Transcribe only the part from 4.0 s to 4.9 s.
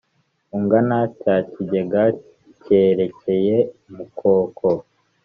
Koko